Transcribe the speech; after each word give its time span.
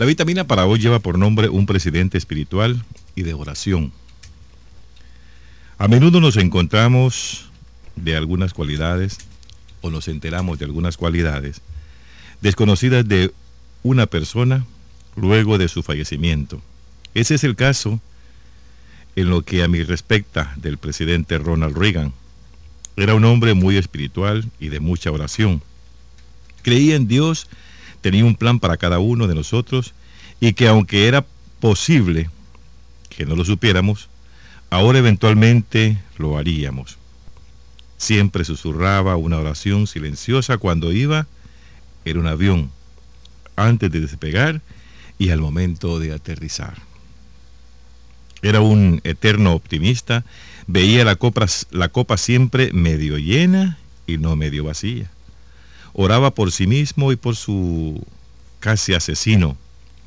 La 0.00 0.06
vitamina 0.06 0.44
para 0.44 0.64
hoy 0.64 0.78
lleva 0.78 0.98
por 0.98 1.18
nombre 1.18 1.50
un 1.50 1.66
presidente 1.66 2.16
espiritual 2.16 2.82
y 3.14 3.22
de 3.22 3.34
oración. 3.34 3.92
A 5.76 5.88
menudo 5.88 6.22
nos 6.22 6.38
encontramos 6.38 7.50
de 7.96 8.16
algunas 8.16 8.54
cualidades 8.54 9.18
o 9.82 9.90
nos 9.90 10.08
enteramos 10.08 10.58
de 10.58 10.64
algunas 10.64 10.96
cualidades 10.96 11.60
desconocidas 12.40 13.06
de 13.06 13.30
una 13.82 14.06
persona 14.06 14.64
luego 15.16 15.58
de 15.58 15.68
su 15.68 15.82
fallecimiento. 15.82 16.62
Ese 17.12 17.34
es 17.34 17.44
el 17.44 17.54
caso 17.54 18.00
en 19.16 19.28
lo 19.28 19.42
que 19.42 19.62
a 19.62 19.68
mí 19.68 19.82
respecta 19.82 20.54
del 20.56 20.78
presidente 20.78 21.36
Ronald 21.36 21.76
Reagan. 21.76 22.14
Era 22.96 23.14
un 23.14 23.26
hombre 23.26 23.52
muy 23.52 23.76
espiritual 23.76 24.50
y 24.58 24.70
de 24.70 24.80
mucha 24.80 25.10
oración. 25.10 25.60
Creía 26.62 26.96
en 26.96 27.06
Dios, 27.06 27.48
tenía 28.00 28.24
un 28.24 28.34
plan 28.34 28.58
para 28.60 28.76
cada 28.76 28.98
uno 28.98 29.26
de 29.26 29.34
nosotros 29.34 29.94
y 30.40 30.52
que 30.54 30.68
aunque 30.68 31.06
era 31.06 31.24
posible 31.60 32.30
que 33.08 33.26
no 33.26 33.36
lo 33.36 33.44
supiéramos, 33.44 34.08
ahora 34.70 34.98
eventualmente 34.98 35.98
lo 36.16 36.38
haríamos. 36.38 36.96
Siempre 37.98 38.44
susurraba 38.44 39.16
una 39.16 39.38
oración 39.38 39.86
silenciosa 39.86 40.56
cuando 40.56 40.92
iba 40.92 41.26
en 42.04 42.18
un 42.18 42.26
avión, 42.26 42.70
antes 43.56 43.90
de 43.90 44.00
despegar 44.00 44.62
y 45.18 45.30
al 45.30 45.40
momento 45.40 45.98
de 45.98 46.14
aterrizar. 46.14 46.78
Era 48.42 48.62
un 48.62 49.02
eterno 49.04 49.52
optimista, 49.52 50.24
veía 50.66 51.04
la 51.04 51.16
copa, 51.16 51.46
la 51.70 51.90
copa 51.90 52.16
siempre 52.16 52.72
medio 52.72 53.18
llena 53.18 53.76
y 54.06 54.16
no 54.16 54.34
medio 54.34 54.64
vacía. 54.64 55.10
Oraba 55.92 56.34
por 56.34 56.52
sí 56.52 56.66
mismo 56.66 57.12
y 57.12 57.16
por 57.16 57.36
su 57.36 58.04
casi 58.60 58.94
asesino, 58.94 59.56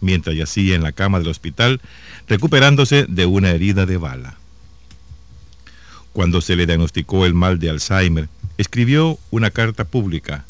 mientras 0.02 0.36
yacía 0.36 0.76
en 0.76 0.84
la 0.84 0.92
cama 0.92 1.20
del 1.20 1.28
hospital, 1.28 1.82
recuperándose 2.28 3.06
de 3.08 3.26
una 3.26 3.52
herida 3.52 3.86
de 3.86 3.98
bala. 3.98 4.38
Cuando 6.14 6.42
se 6.42 6.56
le 6.56 6.66
diagnosticó 6.66 7.26
el 7.26 7.34
mal 7.34 7.60
de 7.60 7.70
Alzheimer, 7.72 8.30
escribió 8.58 9.18
una 9.32 9.50
carta 9.50 9.84
pública. 9.84 10.46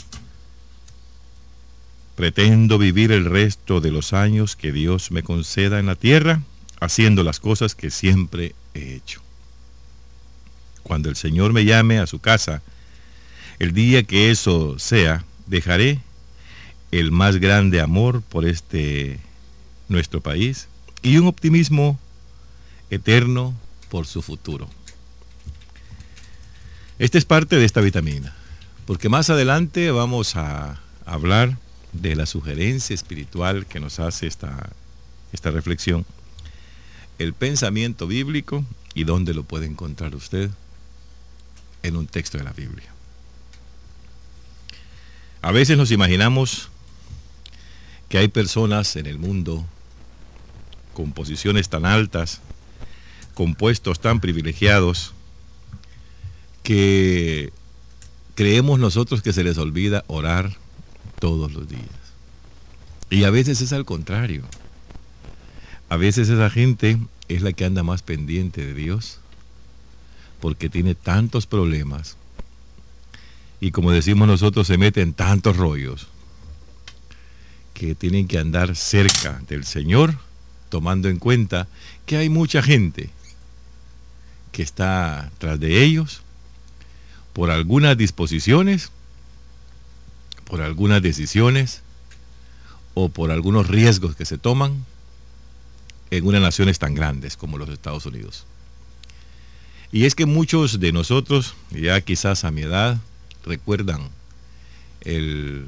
Pretendo 2.16 2.78
vivir 2.78 3.12
el 3.12 3.26
resto 3.26 3.80
de 3.80 3.92
los 3.92 4.14
años 4.14 4.56
que 4.56 4.72
Dios 4.72 5.12
me 5.12 5.24
conceda 5.24 5.80
en 5.80 5.86
la 5.86 5.96
tierra 5.96 6.42
haciendo 6.84 7.24
las 7.24 7.40
cosas 7.40 7.76
que 7.76 7.90
siempre 7.90 8.56
he 8.74 8.94
hecho. 8.96 9.22
Cuando 10.84 11.10
el 11.10 11.16
Señor 11.16 11.54
me 11.54 11.64
llame 11.64 12.00
a 12.00 12.08
su 12.08 12.20
casa, 12.20 12.62
el 13.64 13.72
día 13.72 14.04
que 14.04 14.30
eso 14.30 14.78
sea, 14.78 15.24
dejaré 15.48 16.02
el 16.92 17.12
más 17.14 17.38
grande 17.38 17.80
amor 17.80 18.22
por 18.22 18.44
este 18.44 19.22
nuestro 19.88 20.20
país 20.20 20.68
y 21.02 21.18
un 21.18 21.28
optimismo 21.28 21.98
eterno 22.90 23.54
por 23.88 24.06
su 24.06 24.22
futuro. 24.22 24.70
Esta 27.00 27.18
es 27.18 27.24
parte 27.24 27.56
de 27.56 27.64
esta 27.64 27.80
vitamina, 27.80 28.36
porque 28.86 29.08
más 29.08 29.30
adelante 29.30 29.92
vamos 29.92 30.36
a 30.36 30.82
hablar 31.06 31.58
de 31.94 32.18
la 32.18 32.26
sugerencia 32.26 32.94
espiritual 32.94 33.66
que 33.66 33.80
nos 33.80 34.02
hace 34.02 34.28
esta, 34.28 34.72
esta 35.32 35.52
reflexión, 35.52 36.06
el 37.18 37.34
pensamiento 37.34 38.08
bíblico 38.08 38.66
y 38.94 39.06
dónde 39.06 39.34
lo 39.34 39.44
puede 39.44 39.68
encontrar 39.68 40.16
usted 40.16 40.50
en 41.82 41.96
un 41.96 42.08
texto 42.08 42.38
de 42.38 42.44
la 42.44 42.52
Biblia. 42.52 42.94
A 45.44 45.52
veces 45.52 45.78
nos 45.78 45.92
imaginamos 45.92 46.70
que 48.08 48.18
hay 48.18 48.30
personas 48.30 48.96
en 48.96 49.08
el 49.08 49.20
mundo 49.20 49.66
con 50.94 51.12
posiciones 51.12 51.68
tan 51.68 51.86
altas, 51.86 52.40
con 53.34 53.54
puestos 53.54 54.00
tan 54.00 54.22
privilegiados, 54.22 55.14
que 56.64 57.52
creemos 58.36 58.80
nosotros 58.80 59.22
que 59.22 59.34
se 59.34 59.44
les 59.44 59.58
olvida 59.58 60.06
orar 60.08 60.56
todos 61.20 61.52
los 61.52 61.68
días. 61.68 61.84
Y 63.10 63.26
a 63.26 63.30
veces 63.30 63.60
es 63.60 63.74
al 63.74 63.84
contrario. 63.84 64.44
A 65.90 65.98
veces 65.98 66.30
esa 66.30 66.50
gente 66.50 66.98
es 67.28 67.42
la 67.42 67.52
que 67.52 67.66
anda 67.66 67.84
más 67.84 68.02
pendiente 68.02 68.66
de 68.66 68.74
Dios 68.74 69.20
porque 70.40 70.70
tiene 70.70 70.96
tantos 70.96 71.48
problemas 71.48 72.16
y 73.64 73.72
como 73.72 73.94
decimos 73.94 74.28
nosotros 74.28 74.68
se 74.68 74.78
mete 74.78 75.02
en 75.02 75.14
tantos 75.14 75.56
rollos 75.56 76.08
que 77.74 77.96
tienen 77.96 78.28
que 78.28 78.38
andar 78.38 78.76
cerca 78.76 79.42
del 79.48 79.64
Señor 79.64 80.18
tomando 80.68 81.08
en 81.08 81.18
cuenta 81.18 81.70
que 82.06 82.18
hay 82.18 82.28
mucha 82.28 82.62
gente 82.62 83.10
que 84.52 84.64
está 84.64 85.32
tras 85.38 85.62
de 85.62 85.82
ellos 85.82 86.24
por 87.32 87.52
algunas 87.52 87.98
disposiciones, 87.98 88.92
por 90.44 90.62
algunas 90.62 91.02
decisiones 91.02 91.84
o 92.96 93.08
por 93.08 93.32
algunos 93.32 93.68
riesgos 93.68 94.18
que 94.18 94.26
se 94.26 94.38
toman 94.38 94.86
en 96.12 96.28
unas 96.28 96.42
naciones 96.42 96.80
tan 96.80 96.96
grandes 96.96 97.38
como 97.38 97.58
los 97.58 97.70
Estados 97.70 98.06
Unidos. 98.06 98.44
Y 99.94 100.04
es 100.04 100.16
que 100.16 100.26
muchos 100.26 100.82
de 100.82 100.92
nosotros, 100.92 101.54
ya 101.72 102.02
quizás 102.02 102.44
a 102.44 102.52
mi 102.52 102.64
edad, 102.64 103.00
recuerdan 103.46 104.10
el 105.02 105.68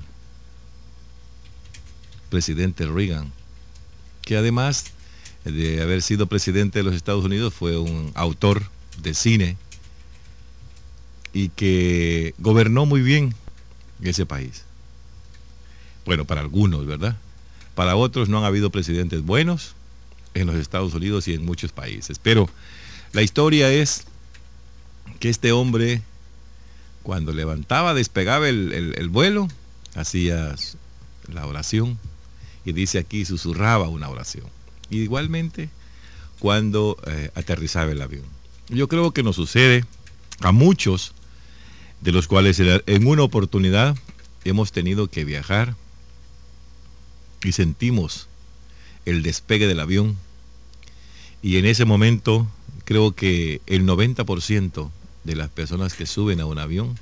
presidente 2.30 2.86
Reagan, 2.86 3.32
que 4.22 4.38
además 4.38 4.86
de 5.44 5.82
haber 5.82 6.02
sido 6.02 6.28
presidente 6.28 6.80
de 6.80 6.84
los 6.84 6.96
Estados 6.96 7.24
Unidos 7.24 7.54
fue 7.54 7.78
un 7.78 8.12
autor 8.16 8.64
de 9.02 9.14
cine 9.14 9.58
y 11.34 11.50
que 11.50 12.34
gobernó 12.40 12.86
muy 12.86 13.02
bien 13.02 13.36
ese 14.02 14.26
país. 14.26 14.64
Bueno, 16.06 16.26
para 16.26 16.42
algunos, 16.42 16.86
¿verdad? 16.86 17.18
Para 17.76 17.96
otros 17.96 18.30
no 18.30 18.38
han 18.38 18.46
habido 18.46 18.70
presidentes 18.70 19.22
buenos 19.22 19.76
en 20.34 20.48
los 20.48 20.56
Estados 20.56 20.94
Unidos 20.94 21.28
y 21.28 21.34
en 21.34 21.46
muchos 21.46 21.72
países. 21.72 22.20
Pero 22.20 22.50
la 23.14 23.22
historia 23.22 23.72
es 23.72 24.06
que 25.20 25.30
este 25.30 25.52
hombre, 25.52 26.02
cuando 27.06 27.34
levantaba, 27.34 27.94
despegaba 27.94 28.50
el, 28.50 29.10
vuelo, 29.10 29.48
hacía 29.94 30.56
la 31.32 31.46
oración 31.46 32.00
y 32.66 32.72
dice 32.72 32.98
aquí, 32.98 33.26
susurraba 33.26 33.88
una 33.90 34.10
oración. 34.10 34.46
igualmente 34.90 35.70
cuando 36.40 36.98
eh, 37.06 37.30
aterrizaba 37.36 37.92
el 37.92 38.02
avión. 38.02 38.26
Yo 38.70 38.88
creo 38.88 39.12
que 39.12 39.22
nos 39.22 39.36
sucede 39.36 39.86
a 40.40 40.52
muchos 40.52 41.14
de 42.02 42.12
los 42.12 42.28
cuales 42.28 42.60
en 42.60 43.06
una 43.06 43.22
oportunidad 43.22 43.96
hemos 44.44 44.72
tenido 44.72 45.08
que 45.08 45.26
viajar 45.26 45.76
y 47.44 47.52
sentimos 47.52 48.28
el 49.06 49.22
despegue 49.22 49.68
del 49.68 49.80
avión. 49.80 50.18
Y 51.44 51.58
en 51.58 51.66
ese 51.68 51.86
momento 51.86 52.48
creo 52.84 53.12
que 53.12 53.62
el 53.68 53.86
90% 53.86 54.90
de 55.26 55.36
las 55.36 55.50
personas 55.50 55.94
que 55.94 56.06
suben 56.06 56.40
a 56.40 56.46
un 56.46 56.60
avión 56.60 56.98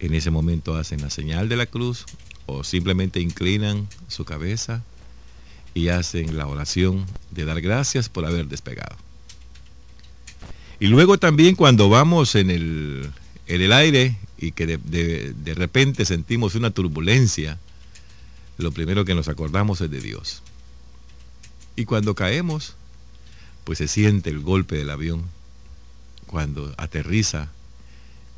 en 0.00 0.14
ese 0.14 0.30
momento 0.30 0.76
hacen 0.76 1.02
la 1.02 1.10
señal 1.10 1.48
de 1.48 1.56
la 1.56 1.66
cruz 1.66 2.06
o 2.46 2.64
simplemente 2.64 3.20
inclinan 3.20 3.88
su 4.08 4.24
cabeza 4.24 4.82
y 5.74 5.88
hacen 5.88 6.36
la 6.36 6.46
oración 6.46 7.04
de 7.30 7.44
dar 7.44 7.60
gracias 7.60 8.08
por 8.08 8.24
haber 8.24 8.46
despegado. 8.46 8.96
Y 10.80 10.86
luego 10.86 11.18
también 11.18 11.56
cuando 11.56 11.88
vamos 11.88 12.34
en 12.34 12.50
el, 12.50 13.10
en 13.46 13.62
el 13.62 13.72
aire 13.72 14.16
y 14.38 14.52
que 14.52 14.66
de, 14.66 15.54
repente 15.54 16.04
sentimos 16.04 16.54
una 16.54 16.70
turbulencia, 16.70 17.58
lo 18.56 18.70
primero 18.70 19.04
que 19.04 19.14
nos 19.14 19.28
acordamos 19.28 19.80
es 19.80 19.90
de 19.90 20.00
Dios. 20.00 20.42
Y 21.74 21.84
cuando 21.84 22.14
caemos, 22.14 22.74
pues 23.64 23.78
se 23.78 23.88
siente 23.88 24.30
el 24.30 24.40
golpe 24.40 24.76
del 24.76 24.90
avión, 24.90 25.24
cuando 26.28 26.72
aterriza 26.76 27.48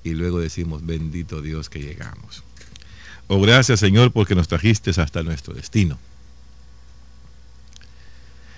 y 0.02 0.14
luego 0.14 0.40
decimos, 0.40 0.86
bendito 0.86 1.42
Dios 1.42 1.68
que 1.68 1.80
llegamos. 1.80 2.42
Oh, 3.28 3.40
gracias 3.40 3.80
Señor 3.80 4.12
porque 4.12 4.34
nos 4.34 4.48
trajiste 4.48 4.90
hasta 4.90 5.22
nuestro 5.22 5.52
destino. 5.52 5.98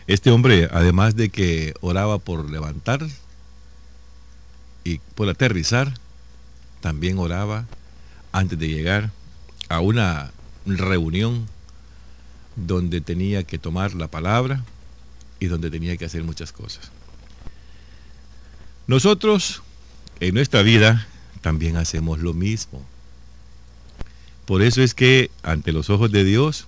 Este 0.06 0.30
hombre, 0.30 0.68
además 0.72 1.16
de 1.16 1.30
que 1.30 1.74
oraba 1.80 2.18
por 2.18 2.50
levantar 2.50 3.06
y 4.84 4.98
por 5.14 5.28
aterrizar, 5.28 5.94
también 6.80 7.18
oraba 7.18 7.66
antes 8.32 8.58
de 8.58 8.68
llegar 8.68 9.10
a 9.68 9.80
una 9.80 10.30
reunión 10.66 11.46
donde 12.56 13.00
tenía 13.00 13.44
que 13.44 13.58
tomar 13.58 13.94
la 13.94 14.08
palabra 14.08 14.64
y 15.40 15.46
donde 15.46 15.70
tenía 15.70 15.96
que 15.96 16.04
hacer 16.04 16.24
muchas 16.24 16.52
cosas. 16.52 16.90
Nosotros 18.86 19.62
en 20.20 20.34
nuestra 20.34 20.62
vida 20.62 21.06
también 21.40 21.76
hacemos 21.76 22.18
lo 22.20 22.34
mismo. 22.34 22.84
Por 24.44 24.62
eso 24.62 24.82
es 24.82 24.94
que 24.94 25.30
ante 25.42 25.72
los 25.72 25.88
ojos 25.88 26.10
de 26.10 26.24
Dios, 26.24 26.66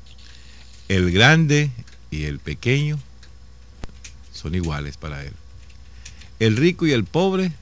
el 0.88 1.10
grande 1.10 1.70
y 2.10 2.24
el 2.24 2.38
pequeño 2.38 2.98
son 4.32 4.54
iguales 4.54 4.96
para 4.96 5.24
Él. 5.24 5.32
El 6.38 6.56
rico 6.56 6.86
y 6.86 6.92
el 6.92 7.04
pobre 7.04 7.52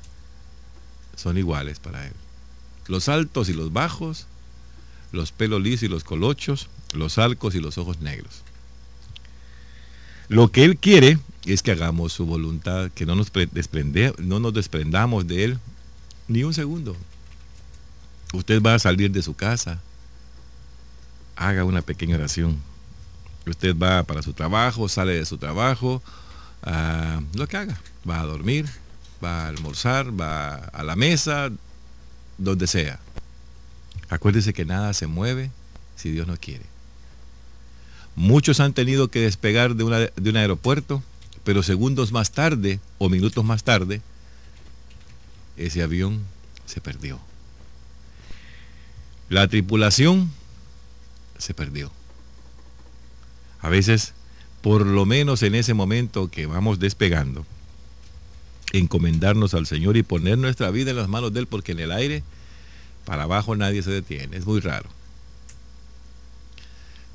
son 1.17 1.39
iguales 1.39 1.79
para 1.79 2.07
Él. 2.07 2.13
Los 2.89 3.09
altos 3.09 3.49
y 3.49 3.53
los 3.55 3.73
bajos, 3.73 4.27
los 5.13 5.33
pelos 5.33 5.63
lisos 5.63 5.85
y 5.85 5.89
los 5.89 6.05
colochos, 6.05 6.69
los 6.93 7.19
arcos 7.19 7.55
y 7.55 7.61
los 7.61 7.79
ojos 7.79 8.01
negros. 8.01 8.43
Lo 10.29 10.51
que 10.51 10.65
Él 10.65 10.77
quiere 10.77 11.19
es 11.45 11.63
que 11.63 11.73
hagamos 11.73 12.13
su 12.13 12.27
voluntad, 12.27 12.91
que 12.91 13.07
no 13.07 13.15
nos, 13.15 13.33
no 14.19 14.41
nos 14.41 14.55
desprendamos 14.55 15.27
de 15.27 15.45
Él 15.45 15.59
ni 16.29 16.45
un 16.45 16.55
segundo. 16.55 16.97
Usted 18.33 18.63
va 18.63 18.75
a 18.75 18.79
salir 18.79 19.11
de 19.11 19.23
su 19.23 19.35
casa, 19.35 19.81
haga 21.37 21.65
una 21.65 21.83
pequeña 21.83 22.17
oración. 22.17 22.59
Usted 23.47 23.77
va 23.77 24.05
para 24.05 24.23
su 24.23 24.33
trabajo, 24.33 24.89
sale 24.89 25.15
de 25.15 25.27
su 25.27 25.37
trabajo, 25.37 26.03
ah, 26.63 27.21
lo 27.35 27.47
que 27.47 27.57
haga. 27.57 27.81
Va 28.09 28.21
a 28.21 28.25
dormir, 28.25 28.67
va 29.23 29.45
a 29.45 29.49
almorzar, 29.49 30.19
va 30.19 30.55
a 30.55 30.83
la 30.83 30.97
mesa, 30.97 31.51
donde 32.39 32.67
sea. 32.67 33.01
Acuérdese 34.09 34.53
que 34.53 34.65
nada 34.65 34.93
se 34.95 35.07
mueve 35.07 35.51
si 35.97 36.11
Dios 36.11 36.27
no 36.27 36.37
quiere. 36.37 36.65
Muchos 38.15 38.61
han 38.61 38.75
tenido 38.75 39.09
que 39.09 39.21
despegar 39.21 39.75
de, 39.75 40.13
de 40.15 40.31
un 40.31 40.37
aeropuerto, 40.37 41.03
pero 41.45 41.63
segundos 41.63 42.13
más 42.13 42.33
tarde 42.33 42.81
o 42.99 43.09
minutos 43.09 43.45
más 43.45 43.65
tarde, 43.65 44.01
ese 45.57 45.83
avión 45.83 46.21
se 46.67 46.81
perdió. 46.81 47.19
La 49.29 49.49
tripulación 49.49 50.31
se 51.39 51.55
perdió. 51.55 51.91
A 53.61 53.69
veces, 53.69 54.15
por 54.61 54.87
lo 54.87 55.07
menos 55.07 55.43
en 55.43 55.55
ese 55.55 55.75
momento 55.75 56.31
que 56.31 56.47
vamos 56.47 56.79
despegando, 56.79 57.47
encomendarnos 58.73 59.55
al 59.55 59.67
Señor 59.67 59.97
y 59.97 60.03
poner 60.03 60.39
nuestra 60.39 60.71
vida 60.71 60.91
en 60.91 60.97
las 60.97 61.09
manos 61.09 61.33
de 61.33 61.41
Él, 61.41 61.47
porque 61.47 61.73
en 61.73 61.81
el 61.81 61.93
aire, 61.93 62.23
para 63.05 63.25
abajo 63.25 63.57
nadie 63.57 63.83
se 63.83 63.91
detiene, 63.91 64.37
es 64.37 64.47
muy 64.47 64.61
raro. 64.61 64.89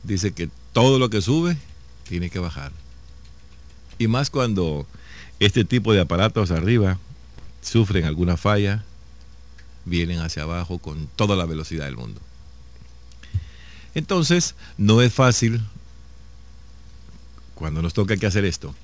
Dice 0.04 0.32
que 0.32 0.50
todo 0.74 1.00
lo 1.00 1.10
que 1.10 1.22
sube 1.22 1.58
tiene 2.08 2.30
que 2.30 2.40
bajar. 2.40 2.72
Y 3.98 4.08
más 4.08 4.30
cuando 4.30 4.86
este 5.40 5.66
tipo 5.66 5.94
de 5.94 6.02
aparatos 6.02 6.52
arriba 6.52 7.00
sufren 7.62 8.06
alguna 8.06 8.38
falla, 8.38 8.84
vienen 9.86 10.20
hacia 10.20 10.44
abajo 10.44 10.80
con 10.80 11.08
toda 11.16 11.36
la 11.36 11.46
velocidad 11.46 11.86
del 11.86 11.98
mundo. 11.98 12.22
Entonces, 13.96 14.56
no 14.78 15.02
es 15.02 15.14
fácil 15.14 15.62
cuando 17.56 17.82
nos 17.82 17.94
toca 17.94 18.18
que 18.18 18.28
hacer 18.28 18.46
esto. 18.46 18.76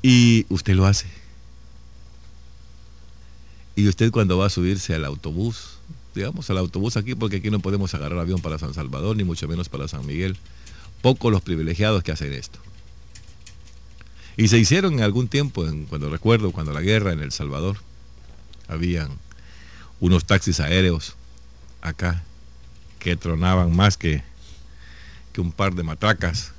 Y 0.00 0.46
usted 0.48 0.74
lo 0.74 0.86
hace. 0.86 1.06
Y 3.76 3.88
usted 3.88 4.10
cuando 4.10 4.38
va 4.38 4.46
a 4.46 4.50
subirse 4.50 4.94
al 4.94 5.04
autobús, 5.04 5.78
digamos 6.14 6.48
al 6.50 6.58
autobús 6.58 6.96
aquí, 6.96 7.14
porque 7.14 7.36
aquí 7.36 7.50
no 7.50 7.60
podemos 7.60 7.94
agarrar 7.94 8.18
avión 8.18 8.40
para 8.40 8.58
San 8.58 8.74
Salvador, 8.74 9.16
ni 9.16 9.24
mucho 9.24 9.48
menos 9.48 9.68
para 9.68 9.88
San 9.88 10.04
Miguel. 10.06 10.36
Pocos 11.00 11.32
los 11.32 11.42
privilegiados 11.42 12.02
que 12.02 12.12
hacen 12.12 12.32
esto. 12.32 12.58
Y 14.36 14.48
se 14.48 14.58
hicieron 14.58 14.94
en 14.94 15.02
algún 15.02 15.28
tiempo, 15.28 15.66
cuando 15.88 16.08
recuerdo, 16.10 16.52
cuando 16.52 16.72
la 16.72 16.80
guerra 16.80 17.12
en 17.12 17.20
El 17.20 17.32
Salvador, 17.32 17.78
habían 18.68 19.10
unos 20.00 20.24
taxis 20.24 20.60
aéreos 20.60 21.14
acá 21.80 22.24
que 22.98 23.16
tronaban 23.16 23.74
más 23.74 23.96
que, 23.96 24.22
que 25.32 25.40
un 25.40 25.52
par 25.52 25.74
de 25.74 25.82
matracas, 25.82 26.52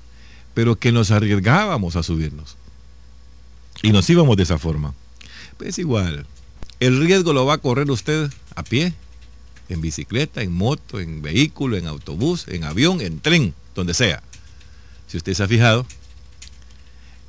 pero 0.54 0.78
que 0.78 0.92
nos 0.92 1.10
arriesgábamos 1.12 1.96
a 1.96 2.04
subirnos. 2.04 2.58
Y 3.82 3.92
nos 3.92 4.10
íbamos 4.10 4.38
de 4.38 4.44
esa 4.44 4.60
forma. 4.60 4.94
Pues 5.58 5.80
igual, 5.80 6.26
el 6.80 7.00
riesgo 7.00 7.34
lo 7.34 7.46
va 7.46 7.56
a 7.56 7.58
correr 7.58 7.90
usted 7.90 8.30
a 8.56 8.64
pie, 8.64 8.94
en 9.70 9.82
bicicleta, 9.82 10.42
en 10.42 10.52
moto, 10.52 11.00
en 11.00 11.22
vehículo, 11.22 11.78
en 11.78 11.88
autobús, 11.88 12.48
en 12.48 12.64
avión, 12.66 13.02
en 13.02 13.20
tren, 13.20 13.54
donde 13.74 13.94
sea. 13.94 14.22
Si 15.08 15.18
usted 15.18 15.34
se 15.34 15.44
ha 15.44 15.48
fijado, 15.48 15.86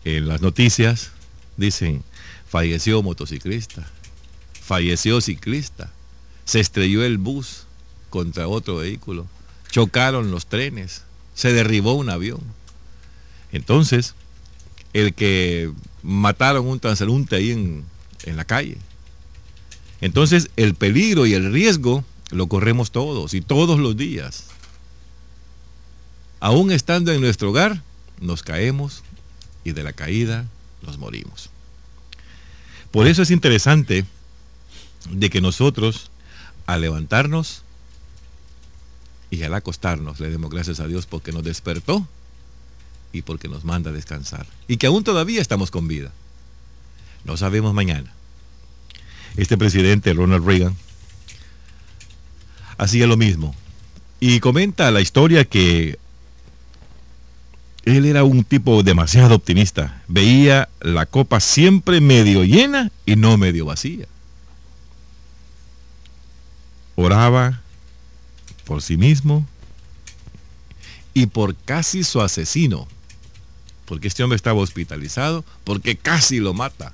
en 0.04 0.28
las 0.28 0.42
noticias 0.42 1.10
dicen, 1.56 2.02
falleció 2.48 3.02
motociclista, 3.02 3.88
falleció 4.60 5.20
ciclista, 5.20 5.90
se 6.44 6.60
estrelló 6.60 7.04
el 7.04 7.18
bus 7.18 7.64
contra 8.10 8.48
otro 8.48 8.76
vehículo, 8.76 9.26
chocaron 9.70 10.30
los 10.30 10.46
trenes, 10.46 11.02
se 11.34 11.52
derribó 11.52 11.94
un 11.94 12.10
avión. 12.10 12.40
Entonces, 13.50 14.14
el 14.92 15.14
que 15.14 15.72
mataron 16.02 16.66
un 16.66 16.80
transeúnte 16.80 17.36
ahí 17.36 17.50
en, 17.50 17.84
en 18.24 18.36
la 18.36 18.44
calle, 18.44 18.78
entonces 20.00 20.50
el 20.56 20.74
peligro 20.74 21.24
y 21.24 21.34
el 21.34 21.50
riesgo 21.50 22.04
lo 22.30 22.46
corremos 22.46 22.90
todos 22.90 23.32
y 23.32 23.40
todos 23.40 23.78
los 23.78 23.96
días. 23.96 24.48
Aún 26.40 26.70
estando 26.70 27.10
en 27.10 27.22
nuestro 27.22 27.50
hogar, 27.50 27.82
nos 28.20 28.42
caemos 28.42 29.02
y 29.64 29.72
de 29.72 29.82
la 29.82 29.92
caída 29.92 30.46
nos 30.82 30.98
morimos. 30.98 31.50
Por 32.90 33.06
eso 33.06 33.22
es 33.22 33.30
interesante 33.30 34.04
de 35.10 35.30
que 35.30 35.40
nosotros, 35.40 36.10
al 36.66 36.82
levantarnos 36.82 37.62
y 39.30 39.42
al 39.42 39.54
acostarnos, 39.54 40.20
le 40.20 40.30
demos 40.30 40.50
gracias 40.50 40.80
a 40.80 40.86
Dios 40.86 41.06
porque 41.06 41.32
nos 41.32 41.42
despertó 41.42 42.06
y 43.12 43.22
porque 43.22 43.48
nos 43.48 43.64
manda 43.64 43.90
a 43.90 43.92
descansar. 43.92 44.46
Y 44.68 44.76
que 44.76 44.86
aún 44.86 45.02
todavía 45.04 45.40
estamos 45.40 45.70
con 45.70 45.88
vida. 45.88 46.12
No 47.24 47.36
sabemos 47.36 47.74
mañana 47.74 48.12
este 49.36 49.58
presidente, 49.58 50.12
Ronald 50.12 50.46
Reagan, 50.46 50.76
hacía 52.78 53.06
lo 53.06 53.16
mismo. 53.16 53.54
Y 54.20 54.40
comenta 54.40 54.90
la 54.90 55.00
historia 55.00 55.44
que 55.44 55.98
él 57.84 58.06
era 58.06 58.24
un 58.24 58.44
tipo 58.44 58.82
demasiado 58.82 59.34
optimista. 59.34 60.02
Veía 60.08 60.68
la 60.80 61.06
copa 61.06 61.40
siempre 61.40 62.00
medio 62.00 62.44
llena 62.44 62.90
y 63.04 63.16
no 63.16 63.36
medio 63.36 63.66
vacía. 63.66 64.06
Oraba 66.96 67.60
por 68.64 68.82
sí 68.82 68.96
mismo 68.96 69.46
y 71.12 71.26
por 71.26 71.54
casi 71.54 72.04
su 72.04 72.20
asesino. 72.20 72.88
Porque 73.84 74.08
este 74.08 74.22
hombre 74.22 74.36
estaba 74.36 74.60
hospitalizado, 74.60 75.44
porque 75.64 75.96
casi 75.96 76.40
lo 76.40 76.54
mata. 76.54 76.92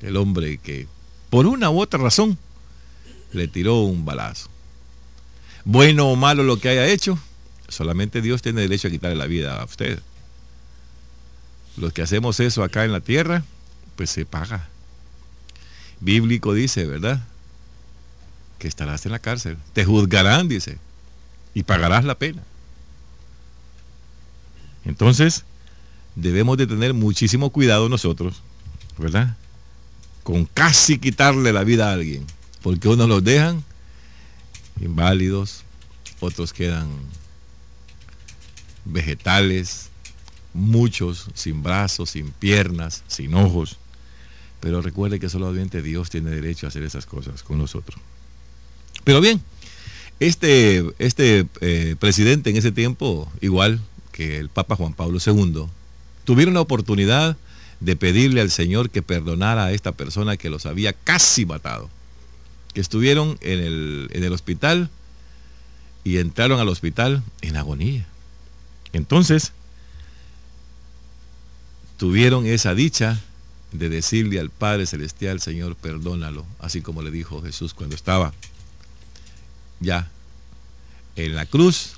El 0.00 0.16
hombre 0.16 0.58
que 0.58 0.86
por 1.30 1.46
una 1.46 1.70
u 1.70 1.80
otra 1.80 2.00
razón, 2.00 2.38
le 3.32 3.48
tiró 3.48 3.80
un 3.80 4.04
balazo. 4.04 4.48
Bueno 5.64 6.08
o 6.08 6.16
malo 6.16 6.44
lo 6.44 6.58
que 6.58 6.68
haya 6.68 6.86
hecho, 6.86 7.18
solamente 7.68 8.22
Dios 8.22 8.42
tiene 8.42 8.62
derecho 8.62 8.88
a 8.88 8.90
quitarle 8.90 9.16
la 9.16 9.26
vida 9.26 9.60
a 9.60 9.64
usted. 9.64 10.00
Los 11.76 11.92
que 11.92 12.02
hacemos 12.02 12.40
eso 12.40 12.62
acá 12.62 12.84
en 12.84 12.92
la 12.92 13.00
tierra, 13.00 13.44
pues 13.96 14.10
se 14.10 14.24
paga. 14.24 14.68
Bíblico 16.00 16.54
dice, 16.54 16.86
¿verdad? 16.86 17.22
Que 18.58 18.68
estarás 18.68 19.04
en 19.06 19.12
la 19.12 19.18
cárcel. 19.18 19.56
Te 19.72 19.84
juzgarán, 19.84 20.48
dice, 20.48 20.78
y 21.54 21.62
pagarás 21.62 22.04
la 22.04 22.18
pena. 22.18 22.42
Entonces, 24.84 25.44
debemos 26.14 26.56
de 26.56 26.66
tener 26.66 26.94
muchísimo 26.94 27.50
cuidado 27.50 27.88
nosotros, 27.88 28.42
¿verdad? 28.96 29.36
con 30.26 30.44
casi 30.44 30.98
quitarle 30.98 31.52
la 31.52 31.62
vida 31.62 31.88
a 31.88 31.92
alguien, 31.92 32.26
porque 32.60 32.88
unos 32.88 33.08
los 33.08 33.22
dejan 33.22 33.62
inválidos, 34.80 35.62
otros 36.18 36.52
quedan 36.52 36.88
vegetales, 38.86 39.90
muchos 40.54 41.26
sin 41.34 41.62
brazos, 41.62 42.10
sin 42.10 42.30
piernas, 42.30 43.04
sin 43.06 43.34
ojos. 43.34 43.76
Pero 44.60 44.80
recuerde 44.82 45.20
que 45.20 45.28
solamente 45.28 45.82
Dios 45.82 46.10
tiene 46.10 46.30
derecho 46.30 46.66
a 46.66 46.68
hacer 46.68 46.82
esas 46.82 47.06
cosas 47.06 47.42
con 47.42 47.58
nosotros. 47.58 48.00
Pero 49.04 49.20
bien, 49.20 49.40
este, 50.18 50.84
este 50.98 51.46
eh, 51.60 51.94
presidente 51.98 52.50
en 52.50 52.56
ese 52.56 52.72
tiempo, 52.72 53.30
igual 53.40 53.80
que 54.12 54.38
el 54.38 54.48
Papa 54.48 54.76
Juan 54.76 54.94
Pablo 54.94 55.18
II, 55.24 55.66
tuvieron 56.24 56.54
la 56.54 56.62
oportunidad 56.62 57.36
de 57.80 57.96
pedirle 57.96 58.40
al 58.40 58.50
Señor 58.50 58.88
que 58.88 59.02
perdonara 59.02 59.66
a 59.66 59.72
esta 59.72 59.92
persona 59.92 60.38
que 60.38 60.48
los 60.48 60.64
había 60.64 60.94
casi 60.94 61.44
matado. 61.44 61.90
Que 62.72 62.80
estuvieron 62.80 63.38
en 63.42 63.60
el, 63.60 64.10
en 64.12 64.24
el 64.24 64.32
hospital 64.32 64.90
y 66.02 66.18
entraron 66.18 66.60
al 66.60 66.68
hospital 66.68 67.22
en 67.42 67.56
agonía. 67.56 68.06
Entonces, 68.96 69.52
tuvieron 71.98 72.46
esa 72.46 72.74
dicha 72.74 73.20
de 73.72 73.88
decirle 73.88 74.40
al 74.40 74.50
Padre 74.50 74.86
Celestial, 74.86 75.40
Señor, 75.40 75.76
perdónalo, 75.76 76.46
así 76.58 76.80
como 76.80 77.02
le 77.02 77.10
dijo 77.10 77.42
Jesús 77.42 77.74
cuando 77.74 77.94
estaba 77.94 78.32
ya 79.80 80.10
en 81.16 81.34
la 81.34 81.46
cruz, 81.46 81.94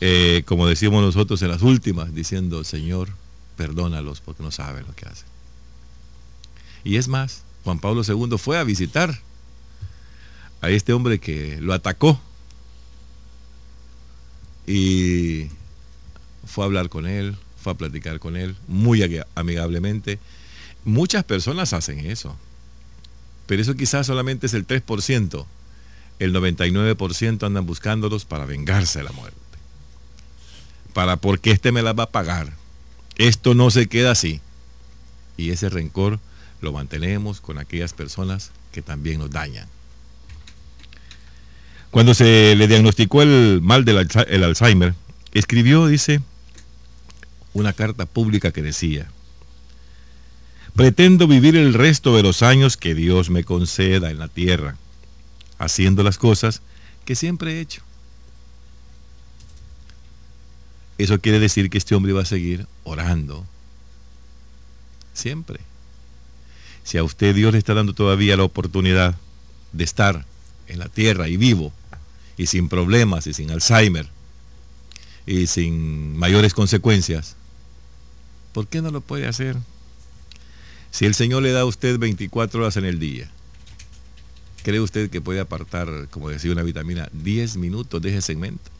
eh, 0.00 0.42
como 0.46 0.66
decimos 0.66 1.02
nosotros 1.02 1.42
en 1.42 1.48
las 1.48 1.62
últimas, 1.62 2.14
diciendo, 2.14 2.62
Señor, 2.64 3.08
perdónalos 3.56 4.20
porque 4.20 4.42
no 4.42 4.50
saben 4.50 4.86
lo 4.86 4.94
que 4.94 5.06
hacen. 5.06 5.26
Y 6.84 6.96
es 6.96 7.08
más, 7.08 7.42
Juan 7.64 7.80
Pablo 7.80 8.02
II 8.06 8.38
fue 8.38 8.58
a 8.58 8.64
visitar 8.64 9.20
a 10.60 10.70
este 10.70 10.92
hombre 10.92 11.18
que 11.18 11.60
lo 11.60 11.72
atacó 11.72 12.20
y 14.66 15.48
fue 16.44 16.64
a 16.64 16.66
hablar 16.66 16.88
con 16.88 17.06
él, 17.06 17.36
fue 17.60 17.72
a 17.72 17.76
platicar 17.76 18.18
con 18.18 18.36
él 18.36 18.56
muy 18.66 19.02
amigablemente. 19.34 20.18
Muchas 20.84 21.24
personas 21.24 21.72
hacen 21.72 22.00
eso, 22.00 22.36
pero 23.46 23.62
eso 23.62 23.74
quizás 23.74 24.06
solamente 24.06 24.46
es 24.46 24.54
el 24.54 24.66
3%. 24.66 25.46
El 26.18 26.34
99% 26.34 27.46
andan 27.46 27.66
buscándolos 27.66 28.24
para 28.24 28.46
vengarse 28.46 29.00
de 29.00 29.04
la 29.04 29.12
muerte. 29.12 29.36
Para 30.94 31.16
porque 31.16 31.50
este 31.50 31.72
me 31.72 31.82
la 31.82 31.92
va 31.92 32.04
a 32.04 32.10
pagar. 32.10 32.52
Esto 33.16 33.54
no 33.54 33.70
se 33.70 33.86
queda 33.86 34.12
así. 34.12 34.40
Y 35.36 35.50
ese 35.50 35.68
rencor 35.68 36.18
lo 36.60 36.72
mantenemos 36.72 37.40
con 37.40 37.58
aquellas 37.58 37.92
personas 37.92 38.50
que 38.72 38.80
también 38.80 39.18
nos 39.18 39.30
dañan. 39.30 39.68
Cuando 41.96 42.12
se 42.12 42.54
le 42.56 42.68
diagnosticó 42.68 43.22
el 43.22 43.60
mal 43.62 43.86
del 43.86 43.96
Alzheimer, 44.44 44.92
escribió, 45.32 45.86
dice, 45.86 46.20
una 47.54 47.72
carta 47.72 48.04
pública 48.04 48.50
que 48.50 48.60
decía, 48.60 49.10
pretendo 50.74 51.26
vivir 51.26 51.56
el 51.56 51.72
resto 51.72 52.14
de 52.14 52.22
los 52.22 52.42
años 52.42 52.76
que 52.76 52.94
Dios 52.94 53.30
me 53.30 53.44
conceda 53.44 54.10
en 54.10 54.18
la 54.18 54.28
tierra, 54.28 54.76
haciendo 55.56 56.02
las 56.02 56.18
cosas 56.18 56.60
que 57.06 57.14
siempre 57.14 57.54
he 57.54 57.60
hecho. 57.60 57.80
Eso 60.98 61.18
quiere 61.18 61.38
decir 61.38 61.70
que 61.70 61.78
este 61.78 61.94
hombre 61.94 62.12
va 62.12 62.20
a 62.20 62.26
seguir 62.26 62.66
orando 62.84 63.46
siempre. 65.14 65.60
Si 66.84 66.98
a 66.98 67.04
usted 67.04 67.34
Dios 67.34 67.54
le 67.54 67.58
está 67.58 67.72
dando 67.72 67.94
todavía 67.94 68.36
la 68.36 68.44
oportunidad 68.44 69.16
de 69.72 69.84
estar 69.84 70.26
en 70.68 70.78
la 70.78 70.90
tierra 70.90 71.28
y 71.28 71.38
vivo, 71.38 71.72
y 72.36 72.46
sin 72.46 72.68
problemas, 72.68 73.26
y 73.26 73.32
sin 73.32 73.50
Alzheimer, 73.50 74.08
y 75.26 75.46
sin 75.46 76.16
mayores 76.16 76.54
consecuencias, 76.54 77.36
¿por 78.52 78.68
qué 78.68 78.82
no 78.82 78.90
lo 78.90 79.00
puede 79.00 79.26
hacer? 79.26 79.56
Si 80.90 81.04
el 81.04 81.14
Señor 81.14 81.42
le 81.42 81.52
da 81.52 81.60
a 81.60 81.64
usted 81.66 81.98
24 81.98 82.60
horas 82.60 82.76
en 82.76 82.84
el 82.84 82.98
día, 82.98 83.30
¿cree 84.62 84.80
usted 84.80 85.10
que 85.10 85.20
puede 85.20 85.40
apartar, 85.40 86.08
como 86.10 86.30
decía 86.30 86.52
una 86.52 86.62
vitamina, 86.62 87.08
10 87.12 87.56
minutos 87.56 88.00
de 88.00 88.10
ese 88.10 88.22
segmento? 88.22 88.70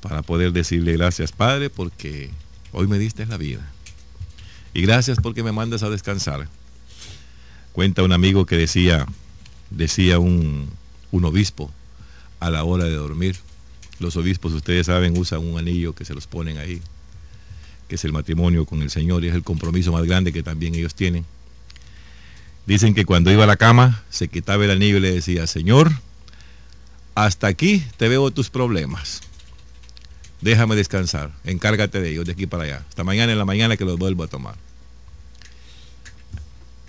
Para 0.00 0.22
poder 0.22 0.52
decirle 0.52 0.92
gracias, 0.92 1.32
Padre, 1.32 1.70
porque 1.70 2.30
hoy 2.72 2.86
me 2.86 2.98
diste 2.98 3.26
la 3.26 3.36
vida. 3.36 3.70
Y 4.72 4.82
gracias 4.82 5.18
porque 5.20 5.42
me 5.42 5.52
mandas 5.52 5.82
a 5.82 5.90
descansar. 5.90 6.48
Cuenta 7.72 8.02
un 8.02 8.12
amigo 8.12 8.46
que 8.46 8.56
decía, 8.56 9.06
decía 9.70 10.18
un, 10.18 10.70
un 11.10 11.24
obispo 11.24 11.70
a 12.40 12.50
la 12.50 12.64
hora 12.64 12.84
de 12.84 12.94
dormir. 12.94 13.36
Los 13.98 14.16
obispos, 14.16 14.52
ustedes 14.52 14.86
saben, 14.86 15.16
usan 15.16 15.40
un 15.40 15.58
anillo 15.58 15.94
que 15.94 16.04
se 16.04 16.14
los 16.14 16.26
ponen 16.26 16.58
ahí, 16.58 16.80
que 17.86 17.94
es 17.94 18.04
el 18.04 18.12
matrimonio 18.12 18.64
con 18.64 18.82
el 18.82 18.90
Señor 18.90 19.24
y 19.24 19.28
es 19.28 19.34
el 19.34 19.44
compromiso 19.44 19.92
más 19.92 20.04
grande 20.04 20.32
que 20.32 20.42
también 20.42 20.74
ellos 20.74 20.94
tienen. 20.94 21.24
Dicen 22.66 22.94
que 22.94 23.04
cuando 23.04 23.30
iba 23.30 23.44
a 23.44 23.46
la 23.46 23.56
cama 23.56 24.02
se 24.10 24.28
quitaba 24.28 24.64
el 24.64 24.70
anillo 24.70 24.96
y 24.96 25.00
le 25.00 25.12
decía, 25.12 25.46
Señor, 25.46 25.92
hasta 27.14 27.46
aquí 27.46 27.84
te 27.96 28.08
veo 28.08 28.30
tus 28.30 28.48
problemas. 28.48 29.20
Déjame 30.40 30.76
descansar, 30.76 31.32
encárgate 31.44 32.00
de 32.00 32.10
ellos 32.10 32.24
de 32.24 32.32
aquí 32.32 32.46
para 32.46 32.64
allá. 32.64 32.84
Hasta 32.88 33.04
mañana 33.04 33.32
en 33.32 33.38
la 33.38 33.44
mañana 33.44 33.76
que 33.76 33.84
los 33.84 33.98
vuelvo 33.98 34.24
a 34.24 34.28
tomar. 34.28 34.54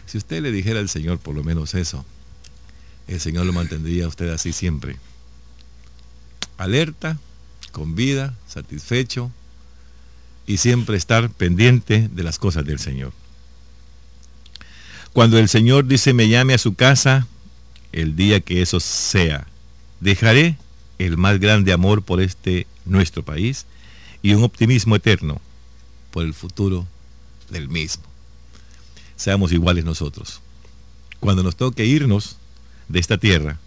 Si 0.05 0.17
usted 0.17 0.41
le 0.41 0.51
dijera 0.51 0.79
al 0.79 0.87
Señor 0.87 1.19
por 1.19 1.35
lo 1.35 1.43
menos 1.43 1.73
eso, 1.73 2.05
el 3.07 3.19
Señor 3.19 3.45
lo 3.45 3.53
mantendría 3.53 4.05
a 4.05 4.07
usted 4.07 4.29
así 4.29 4.53
siempre. 4.53 4.95
Alerta, 6.61 7.17
con 7.71 7.95
vida, 7.95 8.35
satisfecho 8.47 9.31
y 10.45 10.57
siempre 10.57 10.95
estar 10.95 11.31
pendiente 11.31 12.07
de 12.11 12.21
las 12.21 12.37
cosas 12.37 12.65
del 12.65 12.77
Señor. 12.77 13.13
Cuando 15.11 15.39
el 15.39 15.49
Señor 15.49 15.87
dice 15.87 16.13
me 16.13 16.29
llame 16.29 16.53
a 16.53 16.59
su 16.59 16.75
casa, 16.75 17.25
el 17.91 18.15
día 18.15 18.41
que 18.41 18.61
eso 18.61 18.79
sea, 18.79 19.47
dejaré 20.01 20.55
el 20.99 21.17
más 21.17 21.39
grande 21.39 21.73
amor 21.73 22.03
por 22.03 22.21
este 22.21 22.67
nuestro 22.85 23.23
país 23.23 23.65
y 24.21 24.35
un 24.35 24.43
optimismo 24.43 24.95
eterno 24.95 25.41
por 26.11 26.25
el 26.25 26.35
futuro 26.35 26.85
del 27.49 27.69
mismo. 27.69 28.03
Seamos 29.15 29.51
iguales 29.51 29.83
nosotros. 29.83 30.41
Cuando 31.19 31.41
nos 31.41 31.55
toque 31.55 31.87
irnos 31.87 32.37
de 32.87 32.99
esta 32.99 33.17
tierra, 33.17 33.57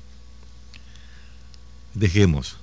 dejemos 1.95 2.57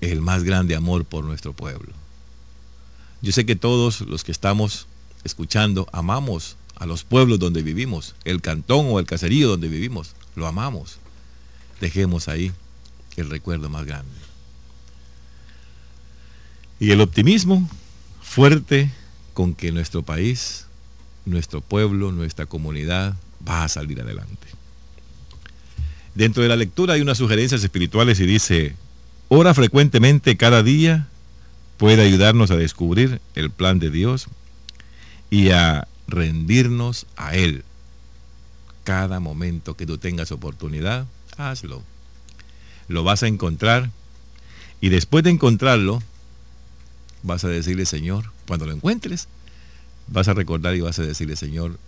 el 0.00 0.20
más 0.20 0.44
grande 0.44 0.74
amor 0.74 1.04
por 1.04 1.24
nuestro 1.24 1.52
pueblo. 1.52 1.92
Yo 3.22 3.32
sé 3.32 3.46
que 3.46 3.56
todos 3.56 4.02
los 4.02 4.24
que 4.24 4.32
estamos 4.32 4.86
escuchando 5.24 5.88
amamos 5.92 6.56
a 6.76 6.86
los 6.86 7.04
pueblos 7.04 7.38
donde 7.38 7.62
vivimos, 7.62 8.14
el 8.24 8.40
cantón 8.40 8.86
o 8.90 9.00
el 9.00 9.06
caserío 9.06 9.48
donde 9.48 9.68
vivimos, 9.68 10.14
lo 10.34 10.46
amamos. 10.46 10.98
Dejemos 11.80 12.28
ahí 12.28 12.52
el 13.16 13.30
recuerdo 13.30 13.68
más 13.68 13.86
grande. 13.86 14.12
Y 16.78 16.90
el 16.90 17.00
optimismo 17.00 17.68
fuerte 18.22 18.90
con 19.32 19.54
que 19.54 19.72
nuestro 19.72 20.02
país, 20.02 20.66
nuestro 21.24 21.62
pueblo, 21.62 22.12
nuestra 22.12 22.46
comunidad 22.46 23.14
va 23.46 23.64
a 23.64 23.68
salir 23.68 24.00
adelante. 24.00 24.46
Dentro 26.14 26.42
de 26.42 26.48
la 26.48 26.56
lectura 26.56 26.94
hay 26.94 27.00
unas 27.00 27.18
sugerencias 27.18 27.62
espirituales 27.62 28.20
y 28.20 28.26
dice, 28.26 28.74
ora 29.28 29.54
frecuentemente 29.54 30.36
cada 30.36 30.62
día 30.62 31.08
puede 31.76 32.02
ayudarnos 32.02 32.50
a 32.50 32.56
descubrir 32.56 33.20
el 33.34 33.50
plan 33.50 33.78
de 33.78 33.90
Dios 33.90 34.28
y 35.30 35.50
a 35.50 35.88
rendirnos 36.08 37.06
a 37.16 37.34
Él. 37.36 37.64
Cada 38.84 39.20
momento 39.20 39.74
que 39.74 39.86
tú 39.86 39.98
tengas 39.98 40.32
oportunidad, 40.32 41.06
hazlo 41.36 41.82
lo 42.88 43.04
vas 43.04 43.22
a 43.22 43.28
encontrar 43.28 43.90
y 44.80 44.90
después 44.90 45.24
de 45.24 45.30
encontrarlo, 45.30 46.02
vas 47.22 47.44
a 47.44 47.48
decirle, 47.48 47.86
Señor, 47.86 48.30
cuando 48.46 48.66
lo 48.66 48.72
encuentres, 48.72 49.28
vas 50.06 50.28
a 50.28 50.34
recordar 50.34 50.76
y 50.76 50.80
vas 50.80 50.98
a 50.98 51.02
decirle, 51.02 51.36
Señor, 51.36 51.78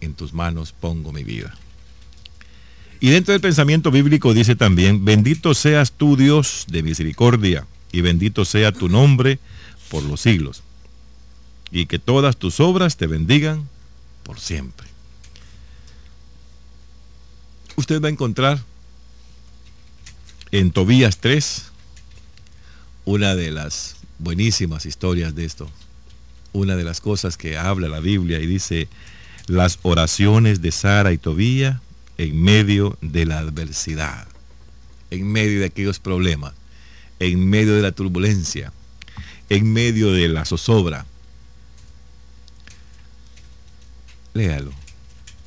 en 0.00 0.14
tus 0.14 0.32
manos 0.32 0.72
pongo 0.72 1.12
mi 1.12 1.24
vida. 1.24 1.54
Y 3.02 3.10
dentro 3.10 3.32
del 3.32 3.40
pensamiento 3.40 3.90
bíblico 3.90 4.32
dice 4.32 4.54
también, 4.54 5.04
bendito 5.04 5.54
seas 5.54 5.90
tú 5.90 6.16
Dios 6.16 6.66
de 6.68 6.84
misericordia, 6.84 7.66
y 7.90 8.00
bendito 8.00 8.44
sea 8.44 8.70
tu 8.70 8.88
nombre 8.88 9.40
por 9.88 10.04
los 10.04 10.20
siglos, 10.20 10.62
y 11.72 11.86
que 11.86 11.98
todas 11.98 12.36
tus 12.36 12.60
obras 12.60 12.96
te 12.96 13.08
bendigan 13.08 13.68
por 14.22 14.38
siempre. 14.38 14.86
Usted 17.74 18.00
va 18.00 18.06
a 18.06 18.12
encontrar 18.12 18.62
en 20.52 20.70
Tobías 20.70 21.18
3, 21.18 21.72
una 23.04 23.34
de 23.34 23.50
las 23.50 23.96
buenísimas 24.20 24.86
historias 24.86 25.34
de 25.34 25.44
esto, 25.44 25.68
una 26.52 26.76
de 26.76 26.84
las 26.84 27.00
cosas 27.00 27.36
que 27.36 27.58
habla 27.58 27.88
la 27.88 27.98
Biblia 27.98 28.38
y 28.38 28.46
dice, 28.46 28.86
las 29.48 29.80
oraciones 29.82 30.62
de 30.62 30.70
Sara 30.70 31.12
y 31.12 31.18
Tobía 31.18 31.81
en 32.18 32.42
medio 32.42 32.96
de 33.00 33.26
la 33.26 33.38
adversidad, 33.38 34.26
en 35.10 35.30
medio 35.30 35.60
de 35.60 35.66
aquellos 35.66 35.98
problemas, 35.98 36.54
en 37.18 37.48
medio 37.48 37.74
de 37.74 37.82
la 37.82 37.92
turbulencia, 37.92 38.72
en 39.48 39.72
medio 39.72 40.12
de 40.12 40.28
la 40.28 40.44
zozobra. 40.44 41.06
Léalo, 44.34 44.72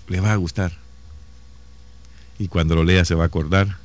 le 0.07 0.19
va 0.19 0.34
a 0.34 0.36
gustar. 0.36 0.77
Y 2.38 2.48
cuando 2.48 2.75
lo 2.75 2.84
lea 2.84 3.05
se 3.05 3.15
va 3.15 3.24
a 3.24 3.27
acordar 3.27 3.77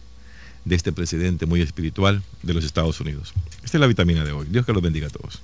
de 0.64 0.74
este 0.74 0.92
presidente 0.92 1.46
muy 1.46 1.62
espiritual 1.62 2.22
de 2.42 2.54
los 2.54 2.64
Estados 2.64 3.00
Unidos. 3.00 3.32
Esta 3.64 3.76
es 3.76 3.80
la 3.80 3.86
vitamina 3.86 4.24
de 4.24 4.32
hoy. 4.32 4.46
Dios 4.50 4.66
que 4.66 4.72
los 4.72 4.82
bendiga 4.82 5.06
a 5.06 5.10
todos. 5.10 5.40